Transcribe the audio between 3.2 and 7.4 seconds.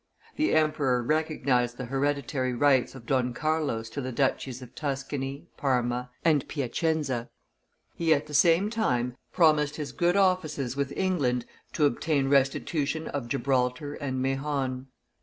Carlos to the duchies of Tuscany, Parma, and Piacenza;